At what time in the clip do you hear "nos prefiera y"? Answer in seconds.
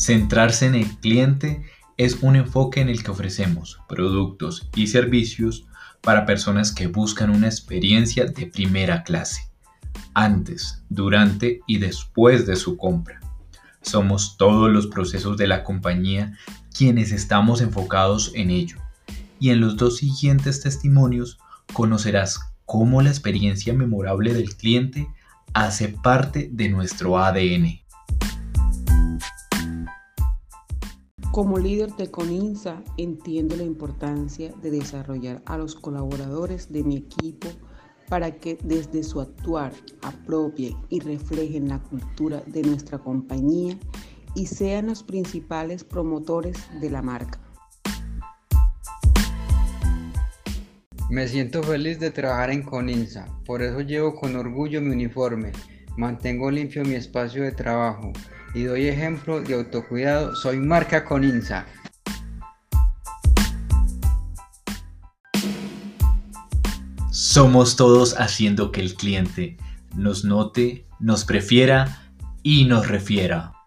70.98-72.64